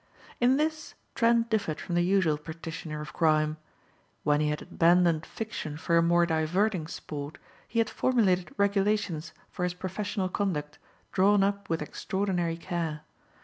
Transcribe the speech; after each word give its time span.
In 0.39 0.57
this, 0.57 0.95
Trent 1.13 1.51
differed 1.51 1.79
from 1.79 1.93
the 1.93 2.01
usual 2.01 2.35
practitioner 2.39 3.01
of 3.01 3.13
crime. 3.13 3.57
When 4.23 4.41
he 4.41 4.49
had 4.49 4.63
abandoned 4.63 5.27
fiction 5.27 5.77
for 5.77 5.95
a 5.95 6.01
more 6.01 6.25
diverting 6.25 6.87
sport 6.87 7.37
he 7.67 7.77
had 7.77 7.87
formulated 7.87 8.51
regulations 8.57 9.31
for 9.51 9.63
his 9.63 9.75
professional 9.75 10.27
conduct 10.27 10.79
drawn 11.11 11.43
up 11.43 11.69
with 11.69 11.83
extraordinary 11.83 12.57
care. 12.57 13.01